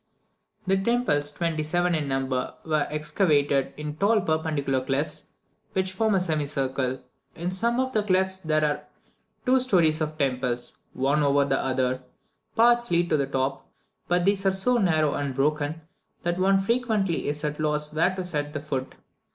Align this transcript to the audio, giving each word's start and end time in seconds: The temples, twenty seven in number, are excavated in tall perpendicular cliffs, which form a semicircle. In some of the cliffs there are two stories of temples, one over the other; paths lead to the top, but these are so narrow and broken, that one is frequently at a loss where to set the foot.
The 0.65 0.81
temples, 0.83 1.31
twenty 1.31 1.61
seven 1.61 1.93
in 1.93 2.07
number, 2.07 2.55
are 2.65 2.87
excavated 2.89 3.71
in 3.77 3.97
tall 3.97 4.19
perpendicular 4.19 4.83
cliffs, 4.83 5.31
which 5.73 5.91
form 5.91 6.15
a 6.15 6.19
semicircle. 6.19 7.03
In 7.35 7.51
some 7.51 7.79
of 7.79 7.91
the 7.93 8.01
cliffs 8.01 8.39
there 8.39 8.65
are 8.65 8.83
two 9.45 9.59
stories 9.59 10.01
of 10.01 10.17
temples, 10.17 10.75
one 10.93 11.21
over 11.21 11.45
the 11.45 11.59
other; 11.61 12.01
paths 12.55 12.89
lead 12.89 13.11
to 13.11 13.17
the 13.17 13.27
top, 13.27 13.67
but 14.07 14.25
these 14.25 14.43
are 14.43 14.53
so 14.53 14.79
narrow 14.79 15.13
and 15.13 15.35
broken, 15.35 15.81
that 16.23 16.39
one 16.39 16.55
is 16.55 16.65
frequently 16.65 17.29
at 17.29 17.43
a 17.43 17.55
loss 17.61 17.93
where 17.93 18.15
to 18.15 18.23
set 18.23 18.53
the 18.53 18.59
foot. 18.59 18.95